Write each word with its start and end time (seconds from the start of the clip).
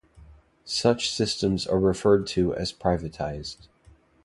Such 0.65 1.11
systems 1.13 1.67
are 1.67 1.79
referred 1.79 2.25
to 2.29 2.55
as 2.55 2.73
'privatized. 2.73 3.67